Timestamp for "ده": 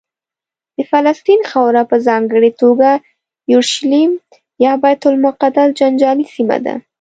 6.65-6.75